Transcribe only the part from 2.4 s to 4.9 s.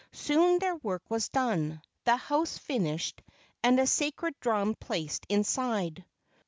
finished, and a sacred drum